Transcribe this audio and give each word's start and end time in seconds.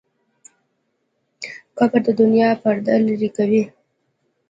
قبر 1.77 1.99
د 2.07 2.09
دنیا 2.21 2.49
پرده 2.61 2.95
لرې 3.07 3.29
کوي. 3.37 3.63